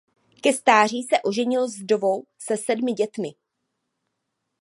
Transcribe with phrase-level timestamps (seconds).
[0.41, 3.31] Ke stáří se oženil s vdovou se sedmi dětmi.